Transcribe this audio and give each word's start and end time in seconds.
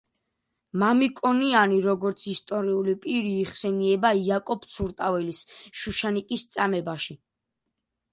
მამიკონიანი 0.83 1.75
როგორც 1.87 2.23
ისტორიული 2.31 2.95
პირი 3.03 3.33
იხსენიება 3.41 4.11
იაკობ 4.21 4.65
ცურტაველის 4.77 5.43
„შუშანიკის 5.83 6.47
წამებაში“. 6.57 7.17